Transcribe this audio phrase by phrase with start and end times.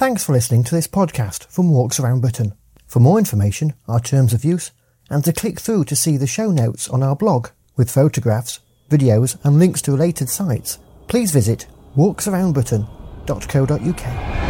[0.00, 2.54] Thanks for listening to this podcast from Walks Around Britain.
[2.86, 4.70] For more information, our terms of use,
[5.10, 9.36] and to click through to see the show notes on our blog with photographs, videos,
[9.44, 11.66] and links to related sites, please visit
[11.98, 14.49] walksaroundbritain.co.uk.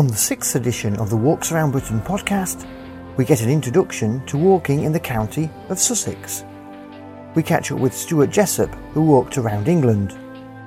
[0.00, 2.66] On the sixth edition of the Walks Around Britain podcast,
[3.18, 6.42] we get an introduction to walking in the county of Sussex.
[7.34, 10.18] We catch up with Stuart Jessup, who walked around England.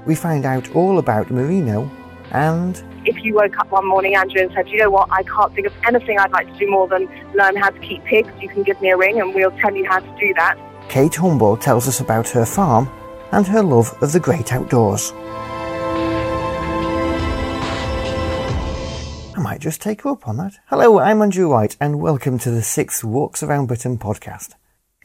[0.06, 1.90] We find out all about Merino
[2.30, 2.84] and.
[3.06, 5.66] If you woke up one morning, Andrew, and said, you know what, I can't think
[5.66, 8.62] of anything I'd like to do more than learn how to keep pigs, you can
[8.62, 10.60] give me a ring and we'll tell you how to do that.
[10.90, 12.88] Kate Humble tells us about her farm
[13.32, 15.12] and her love of the great outdoors.
[19.64, 20.58] Just take up on that.
[20.68, 24.56] Hello, I'm Andrew White, and welcome to the sixth Walks Around Britain podcast.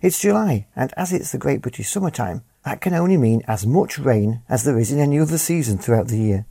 [0.02, 4.00] It's July, and as it's the Great British Summertime, that can only mean as much
[4.00, 6.44] rain as there is in any other season throughout the year.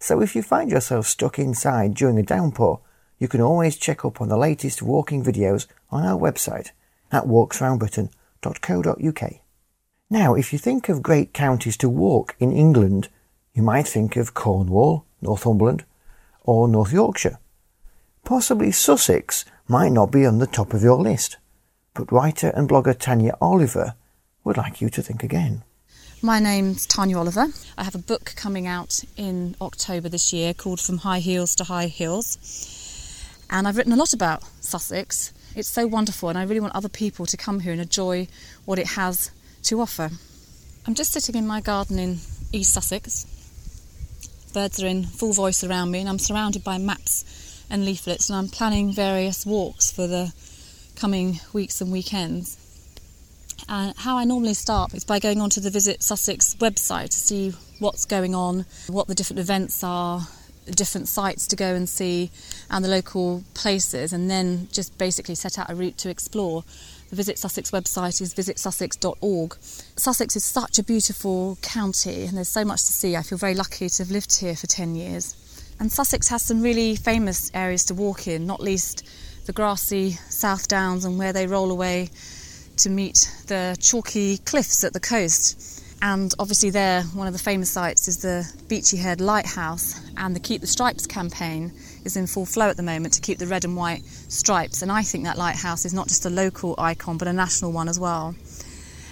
[0.00, 2.80] So if you find yourself stuck inside during a downpour,
[3.18, 6.70] you can always check up on the latest walking videos on our website
[7.12, 9.32] at walksaroundbritain.co.uk.
[10.08, 13.10] Now, if you think of great counties to walk in England,
[13.52, 15.84] you might think of Cornwall, Northumberland,
[16.44, 17.38] or North Yorkshire.
[18.24, 21.38] Possibly Sussex might not be on the top of your list,
[21.94, 23.94] but writer and blogger Tanya Oliver
[24.44, 25.64] would like you to think again.
[26.22, 27.48] My name's Tanya Oliver.
[27.76, 31.64] I have a book coming out in October this year called From High Heels to
[31.64, 32.38] High Hills.
[33.50, 35.34] And I've written a lot about Sussex.
[35.54, 38.26] It's so wonderful, and I really want other people to come here and enjoy
[38.64, 39.30] what it has
[39.64, 40.10] to offer.
[40.86, 42.18] I'm just sitting in my garden in
[42.52, 43.26] East Sussex,
[44.54, 48.38] birds are in full voice around me, and I'm surrounded by maps and leaflets, and
[48.38, 50.32] I'm planning various walks for the
[50.96, 52.56] coming weeks and weekends.
[53.68, 57.54] And how I normally start is by going onto the Visit Sussex website to see
[57.80, 60.28] what's going on, what the different events are,
[60.66, 62.30] different sites to go and see,
[62.70, 66.64] and the local places, and then just basically set out a route to explore.
[67.14, 69.56] The Visit Sussex website is visitsussex.org.
[69.60, 73.14] Sussex is such a beautiful county and there's so much to see.
[73.14, 75.36] I feel very lucky to have lived here for 10 years.
[75.78, 79.08] And Sussex has some really famous areas to walk in, not least
[79.46, 82.10] the grassy South Downs and where they roll away
[82.78, 85.84] to meet the chalky cliffs at the coast.
[86.02, 90.40] And obviously, there, one of the famous sites is the Beachy Head Lighthouse, and the
[90.40, 91.72] Keep the Stripes campaign
[92.04, 94.82] is in full flow at the moment to keep the red and white stripes.
[94.82, 97.88] And I think that lighthouse is not just a local icon, but a national one
[97.88, 98.34] as well.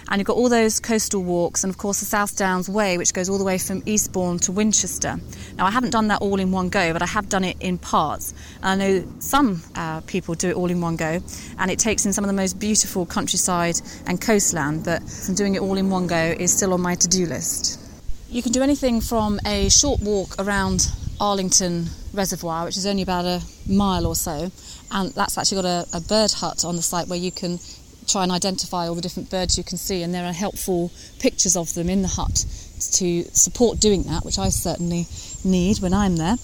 [0.09, 3.13] And you've got all those coastal walks, and of course the South Downs Way, which
[3.13, 5.19] goes all the way from Eastbourne to Winchester.
[5.57, 7.77] Now, I haven't done that all in one go, but I have done it in
[7.77, 8.33] parts.
[8.61, 11.21] And I know some uh, people do it all in one go,
[11.57, 15.01] and it takes in some of the most beautiful countryside and coastland, but
[15.35, 17.79] doing it all in one go is still on my to do list.
[18.29, 23.25] You can do anything from a short walk around Arlington Reservoir, which is only about
[23.25, 24.51] a mile or so,
[24.91, 27.59] and that's actually got a, a bird hut on the site where you can
[28.07, 31.55] try and identify all the different birds you can see, and there are helpful pictures
[31.55, 32.45] of them in the hut
[32.91, 35.07] to support doing that, which I certainly
[35.43, 36.35] need when I'm there.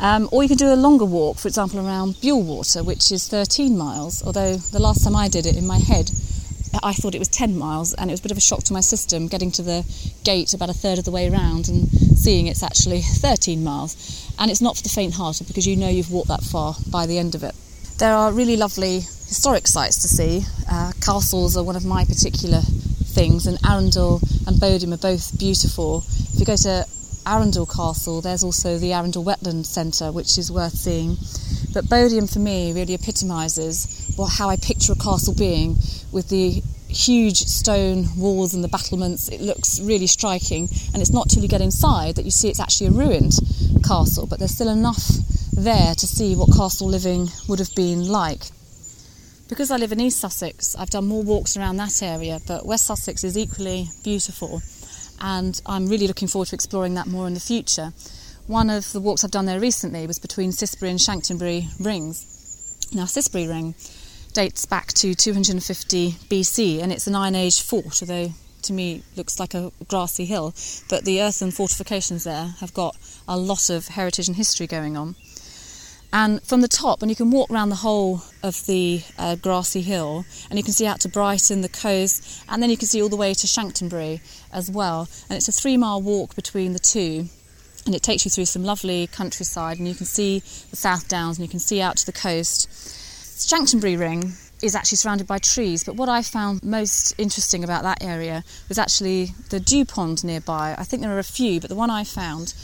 [0.00, 3.28] Um, or you can do a longer walk, for example, around Bewl Water, which is
[3.28, 6.10] 13 miles, although the last time I did it in my head,
[6.84, 8.74] I thought it was 10 miles, and it was a bit of a shock to
[8.74, 9.86] my system getting to the
[10.22, 14.30] gate about a third of the way around and seeing it's actually 13 miles.
[14.38, 17.06] And it's not for the faint hearted because you know you've walked that far by
[17.06, 17.54] the end of it.
[17.98, 20.44] There are really lovely historic sites to see.
[20.70, 26.04] Uh, castles are one of my particular things, and Arundel and Bodiam are both beautiful.
[26.34, 26.84] If you go to
[27.24, 31.16] Arundel Castle, there's also the Arundel Wetland Centre, which is worth seeing.
[31.72, 35.76] But Bodiam for me really epitomises how I picture a castle being
[36.12, 36.62] with the
[36.94, 39.28] huge stone walls and the battlements.
[39.28, 42.60] It looks really striking, and it's not till you get inside that you see it's
[42.60, 43.32] actually a ruined
[43.86, 45.04] castle, but there's still enough
[45.52, 48.42] there to see what castle living would have been like.
[49.48, 52.86] Because I live in East Sussex, I've done more walks around that area, but West
[52.86, 54.62] Sussex is equally beautiful,
[55.20, 57.92] and I'm really looking forward to exploring that more in the future.
[58.46, 62.88] One of the walks I've done there recently was between Cissbury and Chanctonbury Rings.
[62.92, 63.74] Now, Cissbury Ring
[64.34, 68.32] dates back to 250 BC and it's an Iron Age fort, although
[68.62, 70.54] to me looks like a grassy hill.
[70.90, 72.96] But the earthen fortifications there have got
[73.28, 75.14] a lot of heritage and history going on.
[76.12, 79.82] And from the top, and you can walk around the whole of the uh, grassy
[79.82, 83.02] hill, and you can see out to Brighton, the coast, and then you can see
[83.02, 84.20] all the way to Chanctonbury
[84.52, 85.08] as well.
[85.28, 87.28] And it's a three mile walk between the two,
[87.84, 91.38] and it takes you through some lovely countryside, and you can see the South Downs,
[91.38, 93.00] and you can see out to the coast.
[93.48, 94.32] Chanctonbury Ring
[94.62, 98.78] is actually surrounded by trees, but what I found most interesting about that area was
[98.78, 100.74] actually the dew pond nearby.
[100.78, 102.54] I think there are a few, but the one I found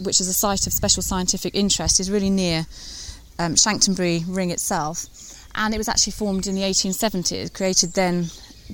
[0.00, 2.66] which is a site of special scientific interest, is really near
[3.38, 5.06] um, Chanctonbury Ring itself.
[5.54, 8.26] And it was actually formed in the 1870s, created then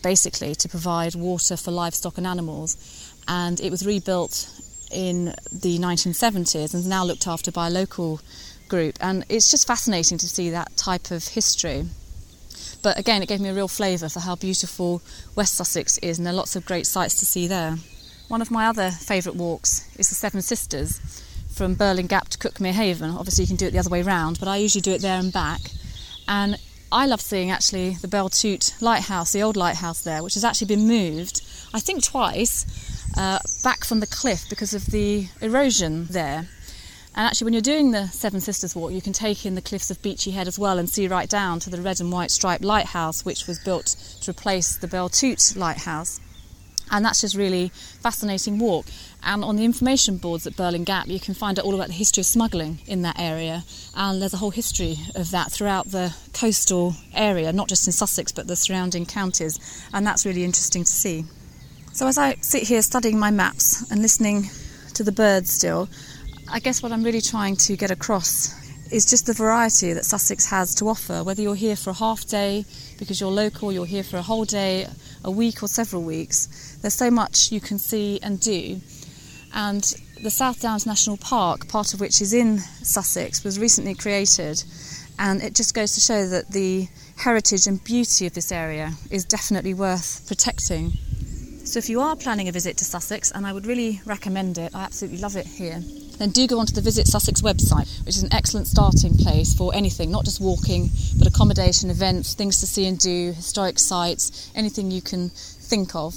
[0.03, 2.77] basically to provide water for livestock and animals.
[3.29, 4.49] And it was rebuilt
[4.91, 8.21] in the 1970s and is now looked after by a local
[8.71, 8.97] group.
[9.01, 11.87] And it's just fascinating to see that type of history.
[12.83, 15.03] But again, it gave me a real flavour for how beautiful
[15.37, 17.77] West Sussex is, and there are lots of great sights to see there.
[18.29, 21.23] One of my other favourite walks is the Seven Sisters
[21.53, 23.11] from Birling Gap to Cuckmere Haven.
[23.11, 25.19] Obviously, you can do it the other way round, but I usually do it there
[25.19, 25.61] and back.
[26.27, 26.57] And
[26.93, 30.69] I love seeing actually the Belle Tout Lighthouse, the old lighthouse there, which has actually
[30.69, 31.43] been moved,
[31.75, 32.65] I think twice,
[33.17, 36.49] uh, back from the cliff because of the erosion there.
[37.21, 39.91] And actually, when you're doing the Seven Sisters Walk, you can take in the cliffs
[39.91, 42.65] of Beachy Head as well and see right down to the red and white striped
[42.65, 43.89] lighthouse, which was built
[44.23, 46.19] to replace the Belle Tout Lighthouse
[46.91, 47.69] and that's just really
[48.01, 48.87] fascinating walk.
[49.23, 51.93] And on the information boards at Birling Gap, you can find out all about the
[51.93, 53.65] history of smuggling in that area,
[53.95, 58.33] and there's a whole history of that throughout the coastal area, not just in Sussex
[58.33, 59.59] but the surrounding counties,
[59.93, 61.27] and that's really interesting to see.
[61.93, 64.49] So as I sit here studying my maps and listening
[64.95, 65.89] to the birds still,
[66.53, 68.55] I guess what I'm really trying to get across
[68.91, 71.23] is just the variety that Sussex has to offer.
[71.23, 72.65] Whether you're here for a half day
[72.99, 74.89] because you're local, you're here for a whole day,
[75.23, 78.81] a week, or several weeks, there's so much you can see and do.
[79.55, 79.83] And
[80.25, 84.65] the South Downs National Park, part of which is in Sussex, was recently created.
[85.21, 89.25] And it just goes to show that the heritage and beauty of this area is
[89.25, 90.95] definitely worth protecting.
[91.65, 94.75] So, if you are planning a visit to Sussex, and I would really recommend it,
[94.75, 95.81] I absolutely love it here,
[96.21, 99.75] then do go onto the Visit Sussex website, which is an excellent starting place for
[99.75, 104.91] anything, not just walking, but accommodation, events, things to see and do, historic sites, anything
[104.91, 106.15] you can think of.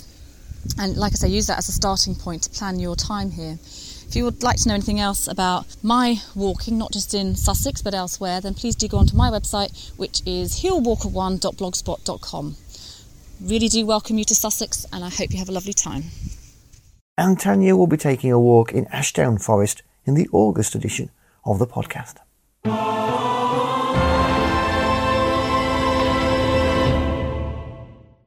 [0.77, 3.57] And like I say, use that as a starting point to plan your time here.
[3.63, 7.81] If you would like to know anything else about my walking, not just in Sussex
[7.81, 12.57] but elsewhere, then please do go onto my website, which is hillwalker1.blogspot.com
[13.43, 16.03] really do welcome you to Sussex and I hope you have a lovely time.
[17.17, 21.09] And Tanya will be taking a walk in Ashdown Forest in the August edition
[21.45, 22.17] of the podcast.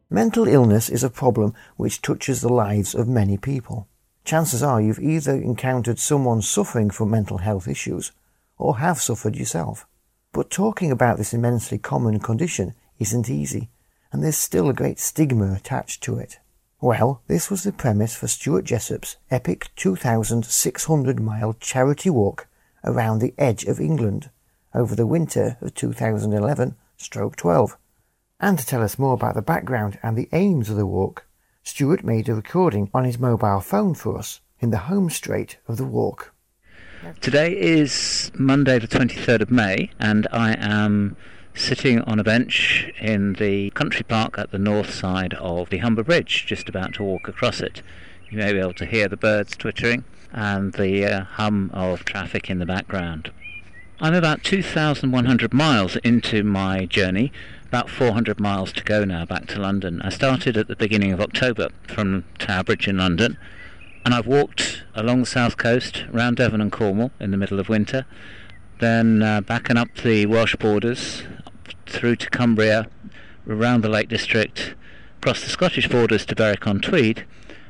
[0.08, 3.88] Mental illness is a problem which touches the lives of many people.
[4.24, 8.12] Chances are you've either encountered someone suffering from mental health issues
[8.56, 9.86] or have suffered yourself.
[10.32, 13.68] But talking about this immensely common condition isn't easy
[14.12, 16.38] and there's still a great stigma attached to it.
[16.80, 22.48] Well, this was the premise for Stuart Jessop's epic 2,600 mile charity walk
[22.84, 24.28] around the edge of England
[24.74, 27.78] over the winter of 2011 stroke 12.
[28.40, 31.24] And to tell us more about the background and the aims of the walk,
[31.62, 35.78] Stuart made a recording on his mobile phone for us in the home straight of
[35.78, 36.34] the walk.
[37.22, 41.16] Today is Monday, the 23rd of May, and I am
[41.56, 46.04] sitting on a bench in the country park at the north side of the Humber
[46.04, 47.82] Bridge, just about to walk across it.
[48.30, 52.50] You may be able to hear the birds twittering and the uh, hum of traffic
[52.50, 53.30] in the background.
[54.00, 57.32] I'm about 2,100 miles into my journey,
[57.64, 60.02] about 400 miles to go now back to London.
[60.02, 63.38] I started at the beginning of October from Tower Bridge in London,
[64.04, 67.70] and I've walked along the south coast, round Devon and Cornwall in the middle of
[67.70, 68.04] winter,
[68.78, 71.22] then uh, back and up the Welsh borders
[71.86, 72.88] through to Cumbria,
[73.48, 74.74] around the Lake District,
[75.18, 77.24] across the Scottish borders to Berwick-on-Tweed,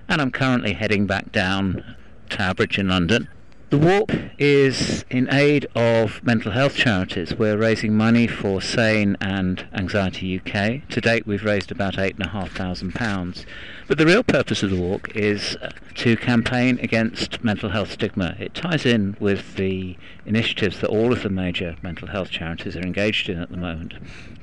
[0.08, 1.96] and I'm currently heading back down
[2.28, 3.28] Tower Bridge in London.
[3.68, 7.34] The walk is in aid of mental health charities.
[7.34, 10.88] We're raising money for SANE and Anxiety UK.
[10.88, 13.44] To date, we've raised about £8,500.
[13.88, 18.36] But the real purpose of the walk is uh, to campaign against mental health stigma.
[18.38, 22.82] It ties in with the initiatives that all of the major mental health charities are
[22.82, 23.94] engaged in at the moment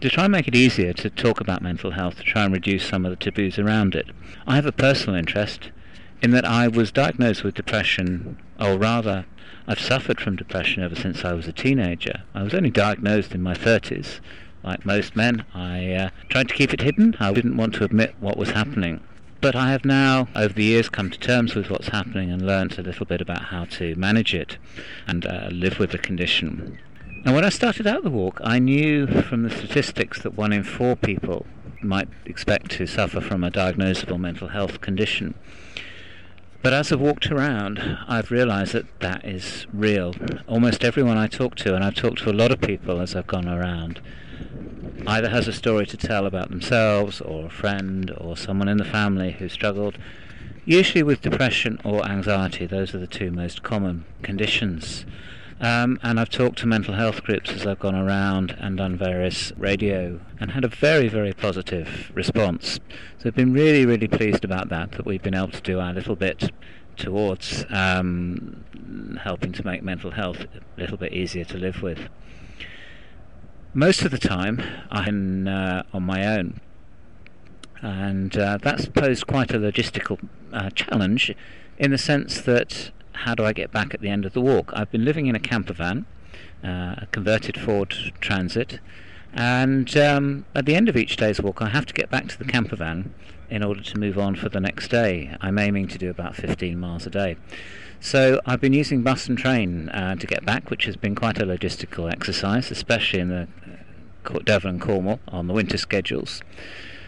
[0.02, 2.86] to try and make it easier to talk about mental health, to try and reduce
[2.86, 4.08] some of the taboos around it.
[4.46, 5.72] I have a personal interest
[6.24, 9.26] in that I was diagnosed with depression, or rather,
[9.68, 12.24] I've suffered from depression ever since I was a teenager.
[12.34, 14.20] I was only diagnosed in my 30s.
[14.64, 17.16] Like most men, I uh, tried to keep it hidden.
[17.20, 19.02] I didn't want to admit what was happening.
[19.42, 22.78] But I have now, over the years, come to terms with what's happening and learnt
[22.78, 24.58] a little bit about how to manage it
[25.06, 26.80] and uh, live with the condition.
[27.26, 30.64] And when I started out the walk, I knew from the statistics that one in
[30.64, 31.46] four people
[31.82, 35.34] might expect to suffer from a diagnosable mental health condition.
[36.64, 40.16] But as I've walked around, I've realized that that is real.
[40.48, 43.28] Almost everyone I talk to, and I've talked to a lot of people as I've
[43.28, 44.00] gone around,
[45.06, 48.86] either has a story to tell about themselves, or a friend, or someone in the
[48.86, 49.98] family who struggled,
[50.64, 52.66] usually with depression or anxiety.
[52.66, 55.06] Those are the two most common conditions.
[55.60, 59.54] Um, and I've talked to mental health groups as I've gone around and done various
[59.58, 62.80] radio and had a very, very positive response.
[63.20, 65.94] So I've been really, really pleased about that, that we've been able to do our
[65.94, 66.52] little bit
[66.98, 68.64] towards um,
[69.24, 72.10] helping to make mental health a little bit easier to live with.
[73.74, 76.62] Most of the time, I'm uh, on my own.
[77.82, 80.20] And uh, that's posed quite a logistical
[80.54, 81.34] uh, challenge
[81.78, 84.72] in the sense that how do I get back at the end of the walk?
[84.74, 86.06] I've been living in a camper van,
[86.64, 88.80] uh, a converted Ford Transit,
[89.34, 92.38] and um, at the end of each day's walk, I have to get back to
[92.38, 93.14] the camper van
[93.50, 95.36] in order to move on for the next day.
[95.42, 97.38] I'm aiming to do about 15 miles a day.
[98.00, 101.40] So I've been using bus and train uh, to get back, which has been quite
[101.40, 103.48] a logistical exercise, especially in the
[104.26, 106.42] uh, Devon and Cornwall on the winter schedules.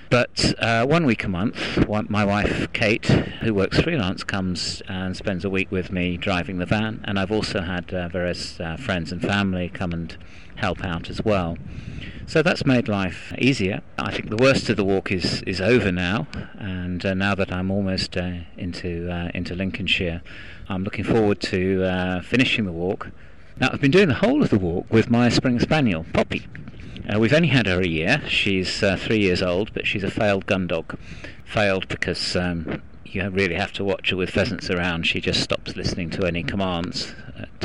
[0.10, 5.18] But uh, one week a month, one, my wife Kate, who works freelance, comes and
[5.18, 8.78] spends a week with me driving the van, and I've also had uh, various uh,
[8.78, 10.16] friends and family come and
[10.58, 11.58] help out as well.
[12.28, 13.82] So that's made life easier.
[13.98, 17.52] I think the worst of the walk is, is over now, and uh, now that
[17.52, 20.22] I'm almost uh, into uh, into Lincolnshire,
[20.70, 23.10] I'm looking forward to finishing the walk.
[23.60, 26.46] Now I've been doing the whole of the walk with my Springer Spaniel, Poppy.
[27.08, 28.22] Uh, we've only had her a year.
[28.28, 30.98] She's uh, three years old, but she's a failed gun dog.
[31.44, 35.06] Failed because um, you really have to watch her with pheasants around.
[35.06, 37.14] She just stops listening to any commands,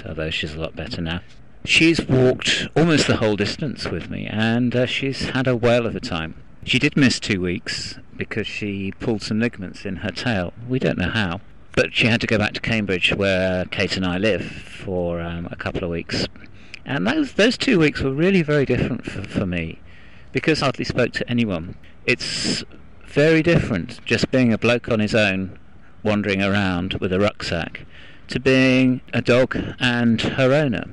[0.07, 1.21] although she's a lot better now.
[1.65, 5.97] She's walked almost the whole distance with me, and uh, she's had a whale of
[5.97, 6.35] a time.
[6.65, 10.53] She did miss two weeks because she pulled some ligaments in her tail.
[10.69, 11.41] We don't know how.
[11.73, 15.49] But she had to go back to Cambridge, where Kate and I live, for um,
[15.51, 16.27] a couple of weeks
[16.85, 19.79] and those those two weeks were really very different for, for me
[20.33, 21.77] because I hardly spoke to anyone.
[22.07, 22.65] It's
[23.07, 25.59] very different just being a bloke on his own,
[26.03, 27.85] wandering around with a rucksack,
[28.29, 30.85] to being a dog and her owner.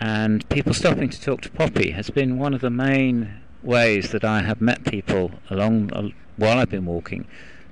[0.00, 4.24] And people stopping to talk to Poppy has been one of the main ways that
[4.24, 7.26] I have met people along uh, while I've been walking,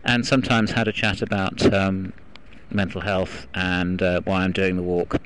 [0.04, 2.12] and sometimes had a chat about um,
[2.70, 5.20] mental health and uh, why I'm doing the walk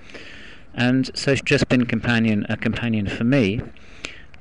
[0.76, 3.62] and so she's just been companion a companion for me,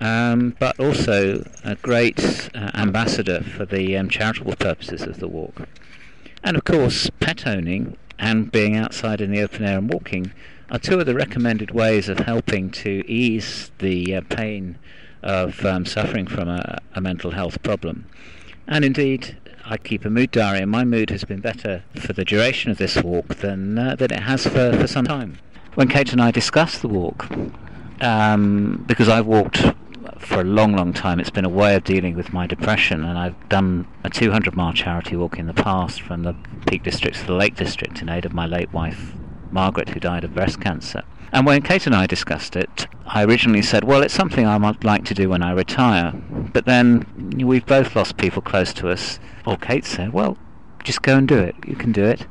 [0.02, 5.68] um, but also a great uh, ambassador for the um, charitable purposes of the walk.
[6.44, 10.34] And of course, pet owning and being outside in the open air and walking
[10.70, 14.78] are two of the recommended ways of helping to ease the uh, pain
[15.24, 18.06] of um, suffering from a, a, mental health problem.
[18.68, 22.26] And indeed, I keep a mood diary, and my mood has been better for the
[22.26, 25.40] duration of this walk than uh, than it has for, for some time
[25.76, 27.28] when Kate and I discussed the walk,
[28.02, 29.64] um, because I've walked
[30.20, 33.18] for a long, long time, it's been a way of dealing with my depression, and
[33.18, 36.34] I've done a 200 mile charity walk in the past from the
[36.68, 39.14] Peak District to the Lake District in aid of my late wife,
[39.52, 41.04] Margaret, who died of breast cancer.
[41.32, 44.84] And when Kate and I discussed it, I originally said, well, it's something I might
[44.86, 46.14] like to do when I retire.
[46.54, 47.06] But then
[47.44, 49.20] we've both lost people close to us.
[49.46, 50.38] Or Kate said, well,
[50.86, 51.56] just go and do it.
[51.68, 52.26] You can do it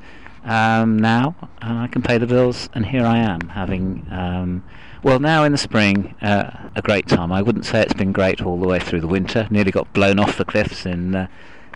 [0.45, 4.07] um, now, and I can pay the bills, and here I am having.
[4.11, 4.65] Um,
[5.03, 7.31] well, now in the spring, uh, a great time.
[7.31, 9.47] I wouldn't say it's been great all the way through the winter.
[9.51, 11.27] Nearly got blown off the cliffs in uh,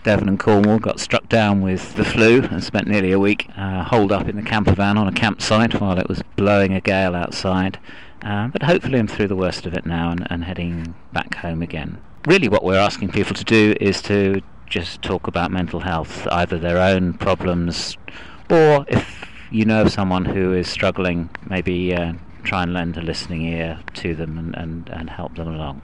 [0.03, 0.79] Devon and Cornwall.
[0.79, 4.35] Got struck down with the flu and spent nearly a week uh, holed up in
[4.35, 7.79] the camper van on a campsite while it was blowing a gale outside.
[8.23, 11.61] Uh, but hopefully, I'm through the worst of it now and, and heading back home
[11.61, 11.99] again.
[12.25, 16.57] Really, what we're asking people to do is to just talk about mental health, either
[16.57, 17.97] their own problems
[18.49, 22.13] or if you know of someone who is struggling, maybe uh,
[22.43, 25.81] try and lend a listening ear to them and, and, and help them along.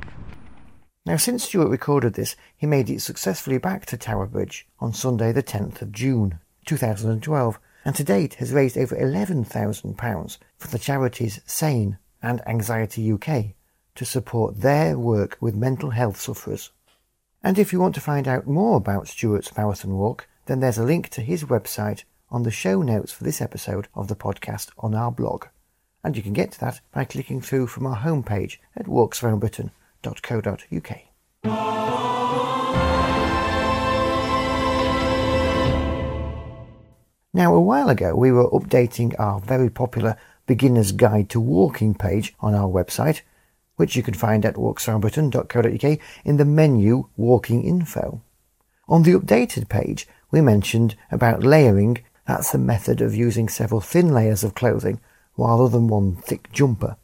[1.06, 5.32] Now, since Stuart recorded this, he made it successfully back to Tower Bridge on Sunday,
[5.32, 11.40] the 10th of June 2012, and to date has raised over £11,000 for the charities
[11.46, 13.54] SANE and Anxiety UK
[13.94, 16.72] to support their work with mental health sufferers.
[17.44, 20.84] And if you want to find out more about Stuart's marathon walk, then there's a
[20.84, 24.96] link to his website on the show notes for this episode of the podcast on
[24.96, 25.46] our blog.
[26.03, 30.98] And you can get to that by clicking through from our homepage at walksaroundbritain.co.uk.
[37.34, 40.15] Now, a while ago, we were updating our very popular
[40.48, 43.22] Beginner's Guide to Walking page on our website,
[43.75, 48.22] which you can find at walksaroundbritain.co.uk in the menu Walking Info.
[48.88, 54.13] On the updated page, we mentioned about layering, that's a method of using several thin
[54.13, 55.00] layers of clothing
[55.38, 56.98] rather than one thick jumper,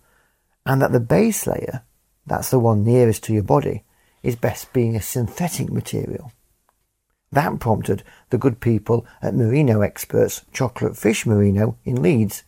[0.65, 1.83] and that the base layer,
[2.25, 3.83] that's the one nearest to your body,
[4.23, 6.31] is best being a synthetic material.
[7.31, 12.43] That prompted the good people at Merino Experts Chocolate Fish Merino in Leeds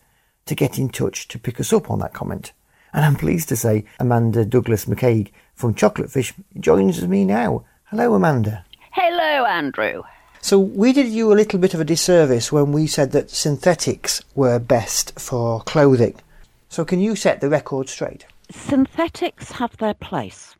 [0.46, 2.52] to get in touch to pick us up on that comment.
[2.92, 7.64] And I'm pleased to say Amanda Douglas McCaig from Chocolate Fish joins me now.
[7.84, 8.64] Hello, Amanda.
[8.92, 10.02] Hello, Andrew.
[10.44, 14.20] So we did you a little bit of a disservice when we said that synthetics
[14.34, 16.20] were best for clothing.
[16.68, 18.26] So can you set the record straight?
[18.50, 20.54] Synthetics have their place.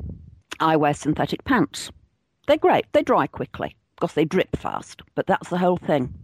[0.59, 1.91] I wear synthetic pants.
[2.47, 2.87] They're great.
[2.95, 6.15] They dry quickly because they drip fast, but that's the whole thing.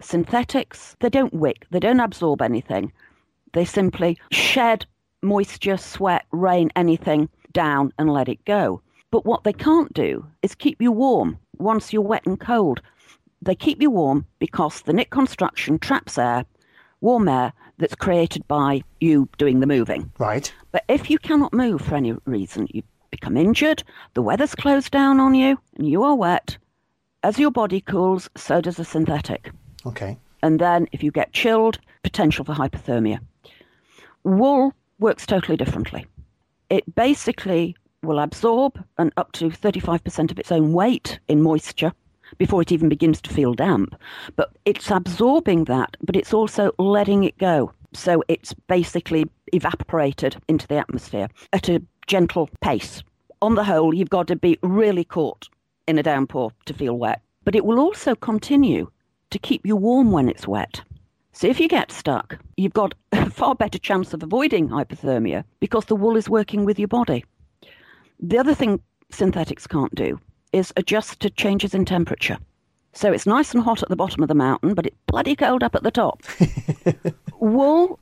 [0.00, 2.92] Synthetics, they don't wick, they don't absorb anything.
[3.52, 4.86] They simply shed
[5.22, 8.82] moisture, sweat, rain, anything down and let it go.
[9.12, 12.80] But what they can't do is keep you warm once you're wet and cold.
[13.44, 16.46] They keep you warm because the knit construction traps air,
[17.02, 20.10] warm air that's created by you doing the moving.
[20.18, 20.52] Right.
[20.72, 23.84] But if you cannot move for any reason, you become injured,
[24.14, 26.56] the weather's closed down on you, and you are wet,
[27.22, 29.50] as your body cools, so does the synthetic.
[29.84, 30.16] Okay.
[30.42, 33.18] And then if you get chilled, potential for hypothermia.
[34.24, 36.06] Wool works totally differently.
[36.70, 41.92] It basically will absorb an up to 35% of its own weight in moisture
[42.38, 43.94] before it even begins to feel damp.
[44.36, 47.72] But it's absorbing that, but it's also letting it go.
[47.92, 53.02] So it's basically evaporated into the atmosphere at a gentle pace.
[53.40, 55.48] On the whole, you've got to be really caught
[55.86, 58.90] in a downpour to feel wet, but it will also continue
[59.30, 60.80] to keep you warm when it's wet.
[61.32, 65.86] So if you get stuck, you've got a far better chance of avoiding hypothermia because
[65.86, 67.24] the wool is working with your body.
[68.20, 70.18] The other thing synthetics can't do
[70.54, 72.38] is adjust to changes in temperature.
[72.92, 75.64] So it's nice and hot at the bottom of the mountain, but it's bloody cold
[75.64, 76.22] up at the top.
[77.40, 77.98] wool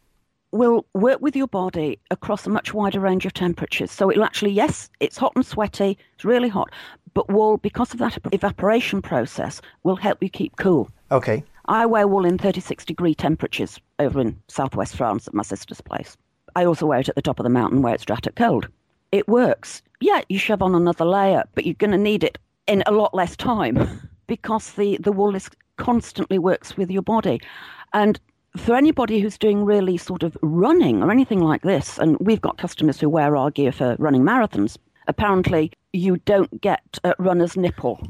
[0.53, 3.91] will work with your body across a much wider range of temperatures.
[3.91, 6.71] So it'll actually, yes, it's hot and sweaty, it's really hot,
[7.15, 10.91] but wool, because of that evaporation process, will help you keep cool.
[11.11, 11.43] Okay.
[11.67, 16.19] I wear wool in 36 degree temperatures over in southwest France at my sister's place.
[16.55, 18.69] I also wear it at the top of the mountain where it's drat at cold.
[19.11, 19.83] It works.
[20.03, 22.37] Yeah, you shove on another layer, but you're going to need it
[22.67, 27.41] in a lot less time because the, the wool is constantly works with your body.
[27.93, 28.21] And
[28.57, 32.59] for anybody who's doing really sort of running or anything like this, and we've got
[32.59, 38.01] customers who wear our gear for running marathons, apparently you don't get a runner's nipple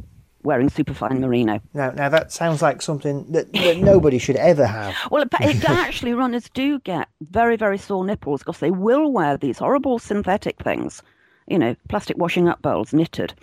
[0.43, 1.61] wearing superfine merino.
[1.75, 4.95] Now, now that sounds like something that, that nobody should ever have.
[5.11, 9.59] Well, it, actually, runners do get very, very sore nipples because they will wear these
[9.59, 11.03] horrible synthetic things,
[11.47, 13.35] you know, plastic washing up bowls knitted.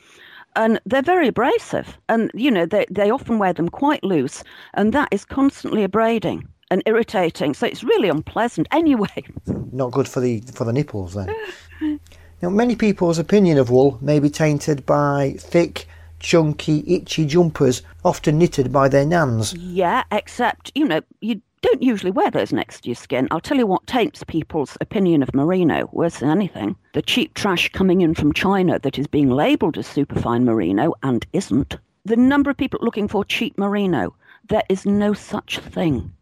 [0.56, 1.98] And they're very abrasive.
[2.10, 4.44] And, you know, they, they often wear them quite loose.
[4.74, 7.54] And that is constantly abrading and irritating.
[7.54, 9.26] So it's really unpleasant anyway.
[9.72, 11.34] Not good for the for the nipples then.
[12.42, 15.88] now, many people's opinion of wool may be tainted by thick,
[16.20, 19.54] chunky, itchy jumpers, often knitted by their nans.
[19.54, 23.28] Yeah, except you know you don't usually wear those next to your skin.
[23.32, 26.76] I'll tell you what taints people's opinion of merino worse than anything.
[26.93, 31.26] The cheap trash coming in from China that is being labelled as superfine merino and
[31.34, 31.78] isn't.
[32.06, 34.15] The number of people looking for cheap merino.
[34.48, 36.13] There is no such thing.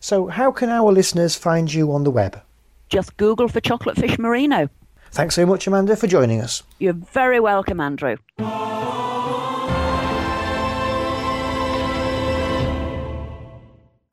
[0.00, 2.40] So, how can our listeners find you on the web?
[2.88, 4.68] Just Google for chocolate fish merino.
[5.12, 6.62] Thanks so much, Amanda, for joining us.
[6.78, 8.16] You're very welcome, Andrew.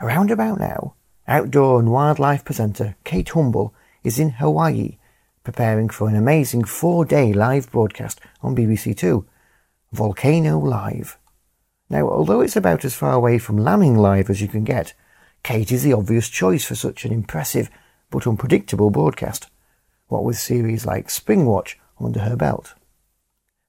[0.01, 0.93] Around about now,
[1.27, 4.97] outdoor and wildlife presenter Kate Humble is in Hawaii,
[5.43, 9.25] preparing for an amazing four day live broadcast on BBC Two,
[9.91, 11.17] Volcano Live.
[11.89, 14.93] Now, although it's about as far away from lambing live as you can get,
[15.43, 17.69] Kate is the obvious choice for such an impressive
[18.09, 19.49] but unpredictable broadcast,
[20.07, 22.73] what with series like Springwatch under her belt.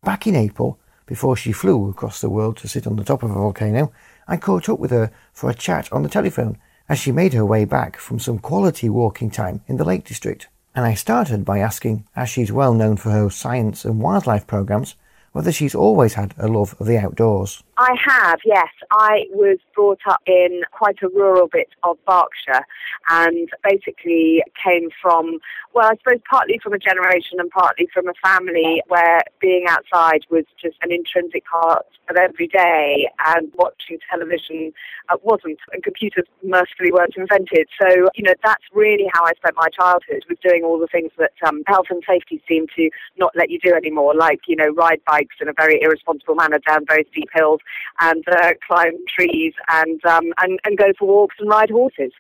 [0.05, 3.33] Back in April, before she flew across the world to sit on the top of
[3.33, 3.93] a volcano,
[4.31, 6.57] I caught up with her for a chat on the telephone
[6.89, 10.47] as she made her way back from some quality walking time in the Lake District.
[10.73, 14.95] And I started by asking, as she's well known for her science and wildlife programs,
[15.33, 17.65] whether she's always had a love of the outdoors.
[17.81, 18.69] I have, yes.
[18.91, 22.67] I was brought up in quite a rural bit of Berkshire
[23.09, 25.39] and basically came from,
[25.73, 30.27] well, I suppose partly from a generation and partly from a family where being outside
[30.31, 34.73] was just an intrinsic part of every day and watching television
[35.09, 37.67] uh, wasn't and computers mercifully weren't invented.
[37.81, 41.13] So, you know, that's really how I spent my childhood was doing all the things
[41.17, 44.69] that um, health and safety seem to not let you do anymore, like, you know,
[44.69, 47.61] ride bikes in a very irresponsible manner down very steep hills
[48.01, 52.13] and uh, climb trees and, um, and, and go for walks and ride horses.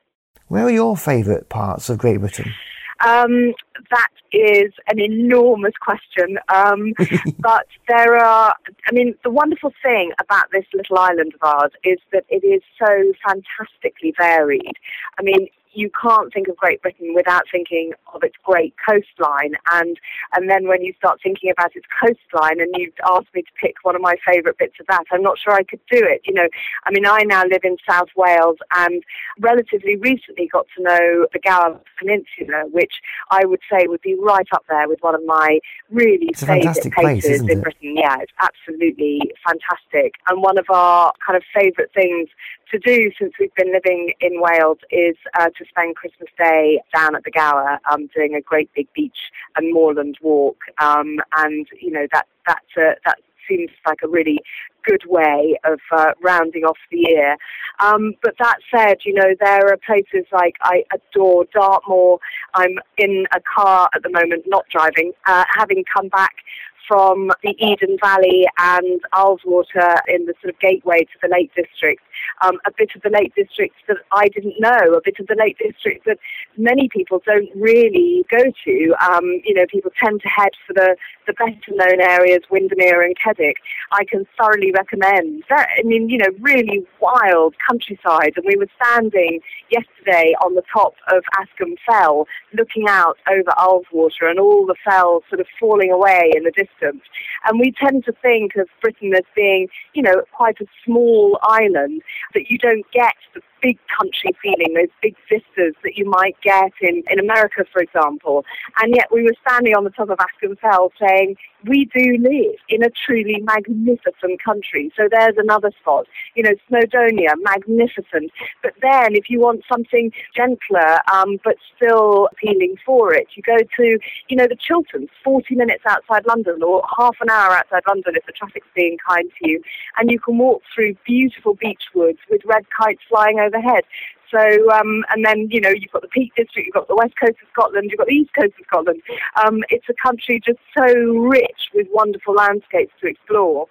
[0.48, 2.52] Where are your favourite parts of Great Britain?
[3.00, 3.54] Um,
[3.90, 6.38] that is an enormous question.
[6.52, 6.92] Um,
[7.38, 8.54] but there are,
[8.86, 12.62] I mean, the wonderful thing about this little island of ours is that it is
[12.78, 14.74] so fantastically varied.
[15.18, 19.54] I mean, you can't think of Great Britain without thinking of its great coastline.
[19.72, 19.98] And
[20.34, 23.76] and then when you start thinking about its coastline, and you've asked me to pick
[23.82, 26.22] one of my favourite bits of that, I'm not sure I could do it.
[26.24, 26.48] You know,
[26.84, 29.02] I mean, I now live in South Wales, and
[29.38, 32.94] relatively recently got to know the Gower Peninsula, which
[33.30, 37.42] I would say would be right up there with one of my really favourite places
[37.48, 37.96] in Britain.
[37.96, 42.28] Yeah, it's absolutely fantastic, and one of our kind of favourite things
[42.70, 47.14] to do since we've been living in Wales is uh, to spend Christmas Day down
[47.14, 49.18] at the Gower, um, doing a great big beach
[49.56, 53.18] and moorland walk, um, and you know that that uh, that
[53.48, 54.38] seems like a really
[54.84, 57.36] good way of uh, rounding off the year.
[57.80, 62.18] Um, but that said, you know, there are places like I adore Dartmoor.
[62.54, 66.36] I'm in a car at the moment, not driving, uh, having come back
[66.86, 72.02] from the Eden Valley and Ullswater in the sort of gateway to the Lake District.
[72.42, 75.36] Um, a bit of the Lake District that I didn't know, a bit of the
[75.38, 76.18] Lake District that
[76.56, 78.94] many people don't really go to.
[79.00, 83.16] Um, you know, people tend to head for the, the better known areas, Windermere and
[83.18, 83.56] Keswick.
[83.92, 85.44] I can thoroughly recommend.
[85.48, 88.32] That, I mean, you know, really wild countryside.
[88.36, 89.40] And we were standing
[89.70, 95.22] yesterday on the top of Askham Fell, looking out over Ullswater and all the fells
[95.28, 96.69] sort of falling away in the distance.
[96.82, 102.02] And we tend to think of Britain as being, you know, quite a small island
[102.34, 106.72] that you don't get the big country feeling, those big vistas that you might get
[106.80, 108.44] in, in America, for example.
[108.80, 112.56] And yet we were standing on the top of Askham Fell saying, we do live
[112.68, 114.90] in a truly magnificent country.
[114.96, 116.06] So there's another spot.
[116.34, 118.32] You know, Snowdonia, magnificent.
[118.62, 123.58] But then if you want something gentler, um, but still appealing for it, you go
[123.58, 128.16] to, you know, the Chilterns, 40 minutes outside London or half an hour outside London
[128.16, 129.62] if the traffic's being kind to you.
[129.98, 133.84] And you can walk through beautiful beech woods with red kites flying overhead.
[134.30, 137.14] So, um, and then, you know, you've got the Peak District, you've got the west
[137.18, 139.02] coast of Scotland, you've got the east coast of Scotland.
[139.44, 143.66] Um, it's a country just so rich with wonderful landscapes to explore.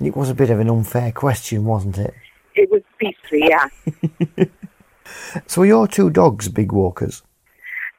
[0.00, 2.14] It was a bit of an unfair question, wasn't it?
[2.54, 3.66] It was beastly, yeah.
[5.46, 7.22] so, are your two dogs big walkers?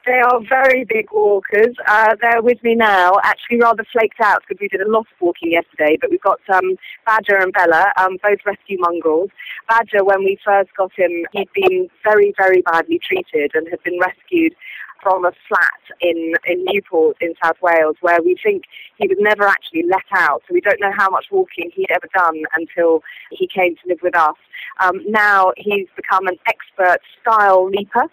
[0.06, 1.76] They are very big walkers.
[1.88, 5.20] Uh, they're with me now, actually rather flaked out because we did a lot of
[5.20, 6.76] walking yesterday, but we've got um,
[7.08, 9.32] Badger and Bella, um, both rescue mongrels.
[9.68, 14.00] Badger, when we first got him, he'd been very, very badly treated and had been
[14.00, 14.54] rescued
[15.02, 18.64] from a flat in, in Newport in South Wales where we think
[18.98, 20.42] he was never actually let out.
[20.48, 24.00] So we don't know how much walking he'd ever done until he came to live
[24.02, 24.36] with us.
[24.80, 28.04] Um, now he's become an expert stile leaper.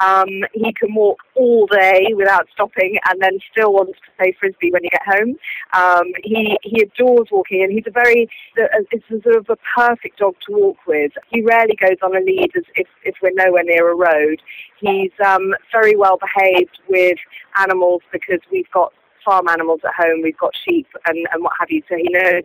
[0.00, 4.70] Um, he can walk all day without stopping and then still wants to play frisbee
[4.70, 5.36] when you get home.
[5.72, 10.18] Um, he, he adores walking and he's a very, it's a sort of a perfect
[10.18, 11.12] dog to walk with.
[11.30, 14.40] He rarely goes on a lead as if, if we're nowhere near a road.
[14.80, 17.18] He's um, very well behaved with
[17.58, 18.92] animals because we've got
[19.24, 20.22] farm animals at home.
[20.22, 21.82] We've got sheep and, and what have you.
[21.88, 22.44] So he knows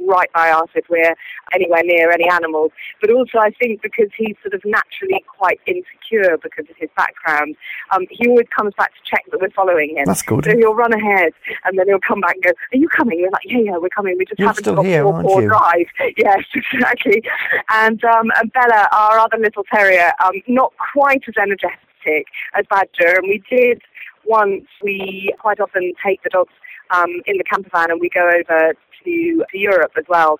[0.00, 1.14] right by us if we're
[1.52, 2.72] anywhere near any animals.
[3.00, 7.56] But also, I think because he's sort of naturally quite insecure because of his background,
[7.92, 10.04] um, he always comes back to check that we're following him.
[10.06, 10.44] That's good.
[10.44, 11.32] So he'll run ahead
[11.64, 13.88] and then he'll come back and go, "Are you coming?" We're like, "Yeah, yeah, we're
[13.88, 14.16] coming.
[14.18, 17.22] We just You're haven't got here, four or drive." Yes, exactly.
[17.70, 23.18] And um, and Bella, our other little terrier, um, not quite as energetic as Badger,
[23.18, 23.82] and we did
[24.24, 24.66] once.
[24.82, 26.52] We quite often take the dogs
[26.90, 30.38] um, in the camper van and we go over to, to Europe as well.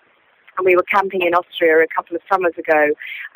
[0.58, 2.88] And we were camping in Austria a couple of summers ago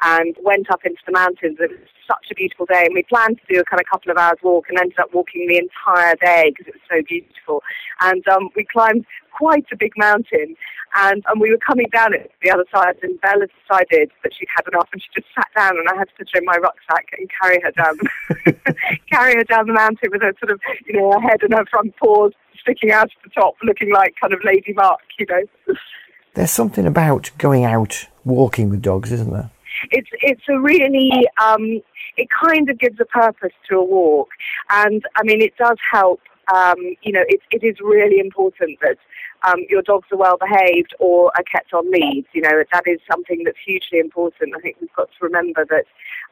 [0.03, 1.59] and went up into the mountains.
[1.61, 4.11] It was such a beautiful day, and we planned to do a kind of couple
[4.11, 7.63] of hours walk and ended up walking the entire day because it was so beautiful.
[8.01, 9.05] And um, we climbed
[9.37, 10.57] quite a big mountain,
[10.97, 14.49] and, and we were coming down it the other side, and Bella decided that she'd
[14.57, 16.57] had enough, and she just sat down, and I had to put her in my
[16.57, 17.99] rucksack and carry her down,
[19.13, 21.67] carry her down the mountain with her sort of, you know, her head and her
[21.71, 25.43] front paws sticking out of the top, looking like kind of Lady Mark, you know.
[26.35, 29.51] There's something about going out walking with dogs, isn't there?
[29.91, 31.11] It's it's a really
[31.43, 31.81] um,
[32.17, 34.29] it kind of gives a purpose to a walk,
[34.71, 36.21] and I mean it does help.
[36.55, 38.99] Um, you know, it, it is really important that
[39.47, 42.27] um, your dogs are well behaved or are kept on leads.
[42.33, 44.55] You know, that is something that's hugely important.
[44.57, 45.85] I think we've got to remember that,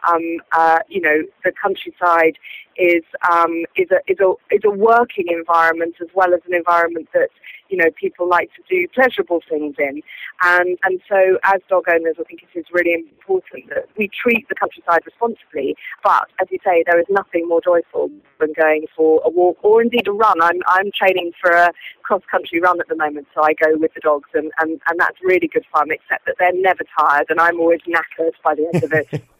[0.07, 2.39] um, uh, you know, the countryside
[2.79, 7.09] is um, is a is a is a working environment as well as an environment
[7.13, 7.29] that
[7.69, 10.01] you know people like to do pleasurable things in,
[10.43, 14.49] and and so as dog owners, I think it is really important that we treat
[14.49, 15.77] the countryside responsibly.
[16.05, 19.83] But as you say, there is nothing more joyful than going for a walk or
[19.83, 20.41] indeed a run.
[20.41, 23.93] I'm I'm training for a cross country run at the moment, so I go with
[23.95, 25.91] the dogs, and and and that's really good fun.
[25.91, 29.23] Except that they're never tired, and I'm always knackered by the end of it.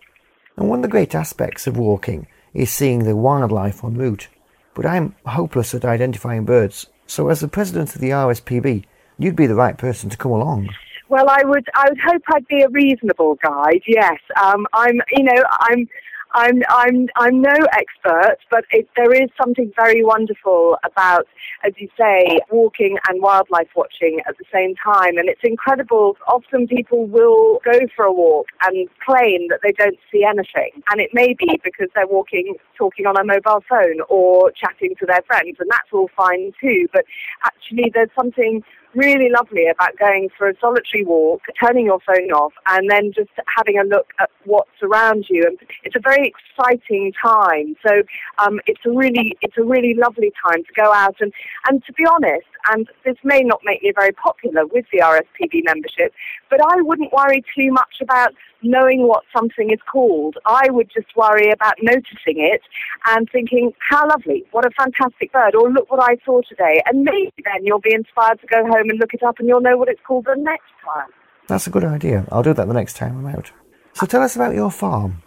[0.59, 4.27] and one of the great aspects of walking is seeing the wildlife en route.
[4.75, 8.85] But I'm hopeless at identifying birds, so as the president of the RSPB,
[9.19, 10.69] you'd be the right person to come along.
[11.09, 11.67] Well, I would.
[11.75, 13.83] I would hope I'd be a reasonable guide.
[13.87, 15.01] Yes, um, I'm.
[15.13, 15.89] You know, I'm.
[16.33, 21.27] I'm I'm I'm no expert, but it, there is something very wonderful about,
[21.65, 26.17] as you say, walking and wildlife watching at the same time, and it's incredible.
[26.27, 31.01] Often people will go for a walk and claim that they don't see anything, and
[31.01, 35.23] it may be because they're walking, talking on a mobile phone or chatting to their
[35.23, 36.89] friends, and that's all fine too.
[36.93, 37.05] But
[37.45, 38.63] actually, there's something
[38.95, 43.31] really lovely about going for a solitary walk, turning your phone off, and then just
[43.57, 45.45] having a look at what's around you.
[45.47, 47.77] And it's a very exciting time.
[47.87, 48.03] So
[48.39, 51.33] um, it's a really it's a really lovely time to go out and
[51.69, 55.65] and to be honest, and this may not make me very popular with the RSPB
[55.65, 56.13] membership,
[56.51, 60.37] but I wouldn't worry too much about knowing what something is called.
[60.45, 62.63] I would just worry about noticing it
[63.07, 66.83] and thinking, how lovely, what a fantastic bird, or look what I saw today.
[66.87, 69.61] And maybe then you'll be inspired to go home and look it up and you'll
[69.61, 71.09] know what it's called the next time.
[71.47, 72.27] That's a good idea.
[72.31, 73.51] I'll do that the next time I'm out.
[73.95, 75.23] So tell us about your farm.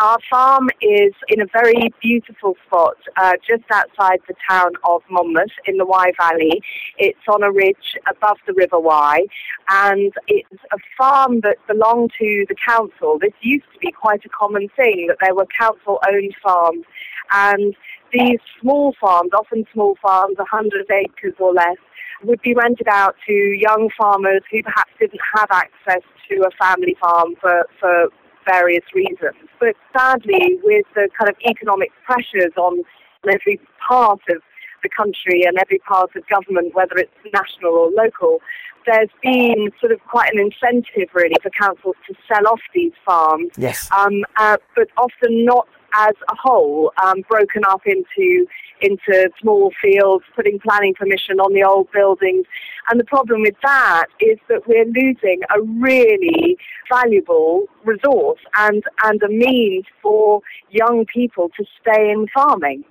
[0.00, 5.50] Our farm is in a very beautiful spot uh, just outside the town of Monmouth
[5.66, 6.62] in the Wye Valley.
[6.98, 9.24] It's on a ridge above the River Wye
[9.68, 13.18] and it's a farm that belonged to the council.
[13.20, 16.84] This used to be quite a common thing that there were council owned farms
[17.32, 17.74] and
[18.12, 21.76] these small farms, often small farms, 100 acres or less,
[22.22, 26.96] would be rented out to young farmers who perhaps didn't have access to a family
[27.00, 28.10] farm for, for
[28.50, 29.36] various reasons.
[29.60, 32.82] But sadly, with the kind of economic pressures on
[33.28, 34.42] every part of
[34.82, 38.40] the country and every part of government, whether it's national or local,
[38.86, 43.50] there's been sort of quite an incentive really for councils to sell off these farms.
[43.56, 43.88] Yes.
[43.92, 48.46] Um, uh, but often not as a whole, um, broken up into
[48.80, 52.46] into small fields, putting planning permission on the old buildings.
[52.88, 56.56] And the problem with that is that we're losing a really
[56.88, 62.84] valuable resource and, and a means for young people to stay in farming.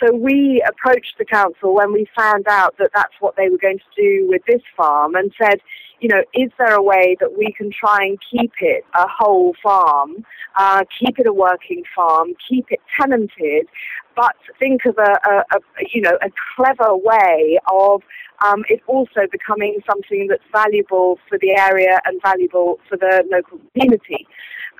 [0.00, 3.78] So we approached the council when we found out that that's what they were going
[3.78, 5.60] to do with this farm and said,
[6.00, 9.54] you know, is there a way that we can try and keep it a whole
[9.62, 10.24] farm,
[10.56, 13.66] uh, keep it a working farm, keep it tenanted,
[14.14, 15.60] but think of a, a, a
[15.92, 18.02] you know, a clever way of
[18.44, 23.58] um, it also becoming something that's valuable for the area and valuable for the local
[23.72, 24.26] community.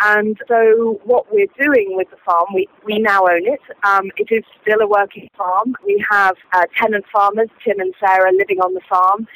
[0.00, 3.60] And so what we're doing with the farm, we, we now own it.
[3.82, 5.74] Um, it is still a working farm.
[5.84, 9.26] We have uh, tenant farmers, Tim and Sarah, living on the farm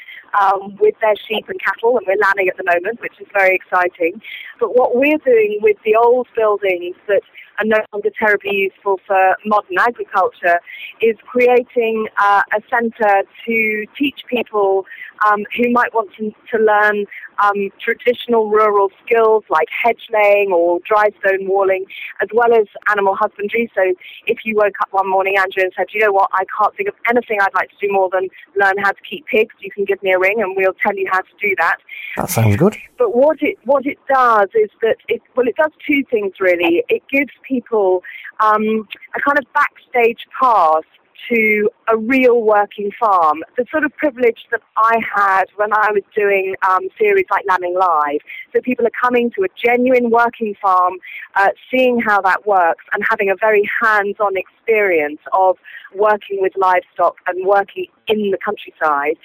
[0.41, 3.55] um, with their sheep and cattle, and we're landing at the moment, which is very
[3.55, 4.21] exciting.
[4.59, 7.23] But what we're doing with the old buildings that
[7.59, 10.61] are no longer terribly useful for modern agriculture
[11.01, 14.87] is creating uh, a centre to teach people
[15.27, 17.05] um, who might want to, to learn
[17.43, 21.85] um, traditional rural skills like hedge laying or dry stone walling,
[22.21, 23.71] as well as animal husbandry.
[23.75, 23.95] So
[24.27, 26.89] if you woke up one morning, Andrew, and said, you know what, I can't think
[26.89, 29.85] of anything I'd like to do more than learn how to keep pigs, you can
[29.85, 31.77] give me a ring and we'll tell you how to do that.
[32.17, 32.77] That sounds good.
[32.99, 36.85] But what it, what it does is that it, well, it does two things really.
[36.89, 38.03] It gives people
[38.41, 38.87] um,
[39.17, 40.85] a kind of backstage pass
[41.29, 43.43] to a real working farm.
[43.57, 47.77] The sort of privilege that I had when I was doing um, series like Lambing
[47.79, 48.21] Live.
[48.55, 50.95] So people are coming to a genuine working farm,
[51.37, 55.59] uh, seeing how that works, and having a very hands-on experience of
[55.95, 59.17] working with livestock and working in the countryside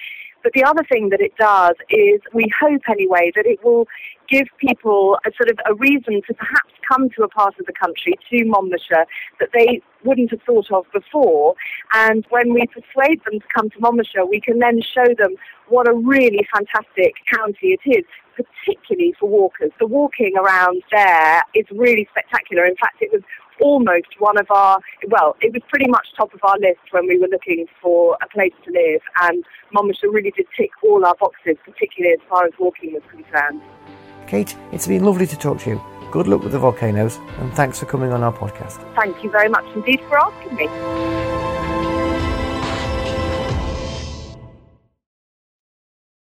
[0.46, 3.88] But the other thing that it does is we hope anyway that it will
[4.28, 7.72] give people a sort of a reason to perhaps come to a part of the
[7.72, 9.06] country, to Monmouthshire,
[9.40, 11.56] that they wouldn't have thought of before.
[11.94, 15.34] And when we persuade them to come to Monmouthshire, we can then show them
[15.66, 18.04] what a really fantastic county it is
[18.36, 19.72] particularly for walkers.
[19.80, 22.66] The walking around there is really spectacular.
[22.66, 23.22] In fact, it was
[23.60, 27.18] almost one of our, well, it was pretty much top of our list when we
[27.18, 31.56] were looking for a place to live, and Monmouthshire really did tick all our boxes,
[31.64, 33.60] particularly as far as walking was concerned.
[34.26, 35.80] Kate, it's been lovely to talk to you.
[36.10, 38.82] Good luck with the volcanoes, and thanks for coming on our podcast.
[38.94, 41.85] Thank you very much indeed for asking me.